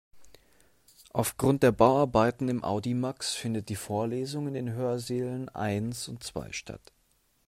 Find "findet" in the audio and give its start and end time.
3.35-3.69